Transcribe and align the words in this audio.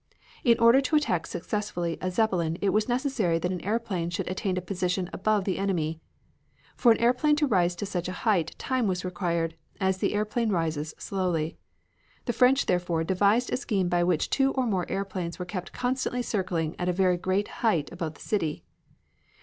In 0.43 0.57
order 0.57 0.81
to 0.81 0.95
attack 0.95 1.27
successfully 1.27 1.99
a 2.01 2.09
Zeppelin 2.09 2.57
it 2.59 2.69
was 2.69 2.89
necessary 2.89 3.37
that 3.37 3.51
an 3.51 3.61
airplane 3.61 4.09
should 4.09 4.27
attain 4.31 4.57
a 4.57 4.61
position 4.61 5.07
above 5.13 5.43
the 5.43 5.59
enemy. 5.59 5.99
For 6.75 6.91
an 6.91 6.97
airplane 6.97 7.35
to 7.35 7.45
rise 7.45 7.75
to 7.75 7.85
such 7.85 8.07
a 8.07 8.11
height 8.25 8.57
time 8.57 8.87
was 8.87 9.05
required, 9.05 9.53
as 9.79 9.99
the 9.99 10.15
airplane 10.15 10.49
rises 10.49 10.95
slowly. 10.97 11.55
The 12.25 12.33
French, 12.33 12.65
therefore, 12.65 13.03
devised 13.03 13.53
a 13.53 13.57
scheme 13.57 13.89
by 13.89 14.03
which 14.03 14.31
two 14.31 14.53
or 14.53 14.65
more 14.65 14.89
airplanes 14.89 15.37
were 15.37 15.45
kept 15.45 15.71
constantly 15.71 16.23
circling 16.23 16.75
at 16.79 16.89
a 16.89 16.93
very 16.93 17.15
great 17.17 17.47
height 17.61 17.91
above 17.91 18.15
the 18.15 18.21
city. 18.21 18.63